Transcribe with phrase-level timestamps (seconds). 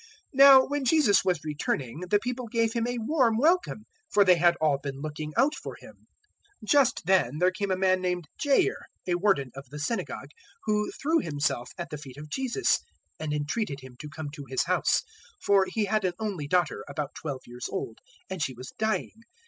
[0.01, 4.37] 008:040 Now when Jesus was returning, the people gave Him a warm welcome; for they
[4.37, 6.07] had all been looking out for Him.
[6.63, 10.29] 008:041 Just then there came a man named Jair, a Warden of the Synagogue,
[10.65, 12.79] who threw himself at the feet of Jesus,
[13.19, 15.03] and entreated Him to come to his house;
[15.41, 19.21] 008:042 for he had an only daughter, about twelve years old, and she was dying.